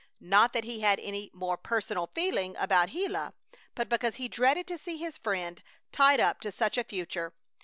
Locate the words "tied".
5.91-6.19